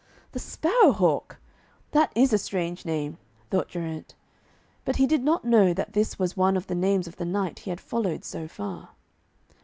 [0.31, 1.37] 'The Sparrow hawk!
[1.91, 3.19] that is a strange name,'
[3.51, 4.15] thought Geraint.
[4.83, 7.59] But he did not know that this was one of the names of the knight
[7.59, 8.95] he had followed so far.